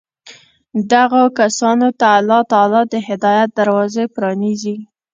[0.91, 4.77] دغو كسانو ته الله تعالى د هدايت دروازې پرانېزي